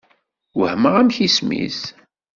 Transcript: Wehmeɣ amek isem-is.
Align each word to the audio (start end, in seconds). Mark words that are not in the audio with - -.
Wehmeɣ 0.59 0.93
amek 1.01 1.17
isem-is. 1.27 1.79